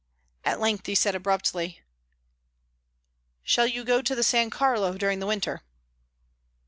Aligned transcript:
At 0.43 0.59
length 0.59 0.87
he 0.87 0.95
said 0.95 1.13
abruptly: 1.13 1.83
"Shall 3.43 3.67
you 3.67 3.83
go 3.83 4.01
to 4.01 4.15
the 4.15 4.23
San 4.23 4.49
Carlo 4.49 4.97
during 4.97 5.19
the 5.19 5.27
winter?" 5.27 5.61